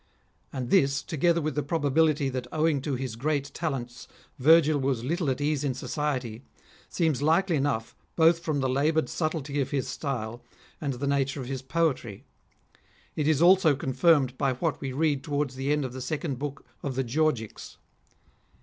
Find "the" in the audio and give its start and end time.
1.53-1.61, 8.61-8.67, 10.93-11.05, 15.53-15.71, 15.93-16.01, 16.95-17.03